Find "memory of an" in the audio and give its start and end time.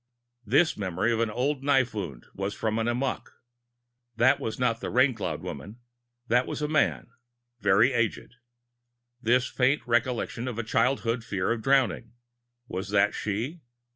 0.77-1.29